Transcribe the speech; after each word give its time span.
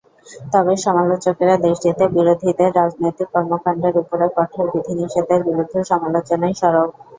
তবে 0.51 0.73
সমালোচকেরা 0.79 1.55
দেশটিতে 1.65 2.03
বিরোধীদের 2.15 2.69
রাজনৈতিক 2.75 3.27
কর্মকাণ্ডের 3.35 3.95
ওপর 4.01 4.19
কঠোর 4.37 4.65
বিধি-নিষেধের 4.73 5.41
বিরুদ্ধে 5.47 5.79
সমালোচনায় 5.91 6.55
সরব। 6.61 6.89